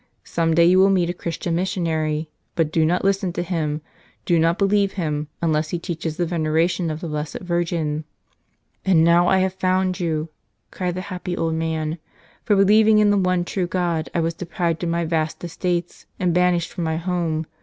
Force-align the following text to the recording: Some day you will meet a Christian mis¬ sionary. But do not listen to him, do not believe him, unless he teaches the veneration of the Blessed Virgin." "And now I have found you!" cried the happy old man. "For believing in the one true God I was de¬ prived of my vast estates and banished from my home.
Some 0.23 0.55
day 0.55 0.65
you 0.65 0.79
will 0.79 0.89
meet 0.89 1.11
a 1.11 1.13
Christian 1.13 1.55
mis¬ 1.55 1.77
sionary. 1.79 2.25
But 2.55 2.71
do 2.71 2.83
not 2.85 3.05
listen 3.05 3.31
to 3.33 3.43
him, 3.43 3.81
do 4.25 4.39
not 4.39 4.57
believe 4.57 4.93
him, 4.93 5.27
unless 5.43 5.69
he 5.69 5.77
teaches 5.77 6.17
the 6.17 6.25
veneration 6.25 6.89
of 6.89 7.01
the 7.01 7.07
Blessed 7.07 7.37
Virgin." 7.41 8.05
"And 8.83 9.03
now 9.03 9.27
I 9.27 9.37
have 9.41 9.53
found 9.53 9.99
you!" 9.99 10.29
cried 10.71 10.95
the 10.95 11.01
happy 11.01 11.37
old 11.37 11.53
man. 11.53 11.99
"For 12.43 12.55
believing 12.55 12.97
in 12.97 13.11
the 13.11 13.15
one 13.19 13.45
true 13.45 13.67
God 13.67 14.09
I 14.15 14.21
was 14.21 14.33
de¬ 14.33 14.47
prived 14.49 14.81
of 14.81 14.89
my 14.89 15.05
vast 15.05 15.43
estates 15.43 16.07
and 16.19 16.33
banished 16.33 16.71
from 16.71 16.83
my 16.83 16.97
home. 16.97 17.45